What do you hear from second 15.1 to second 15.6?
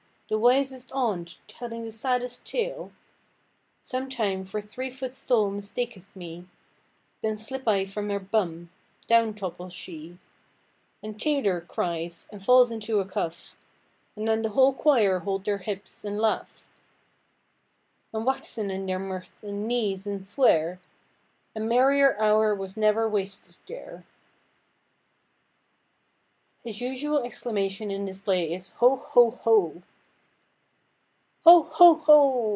hold their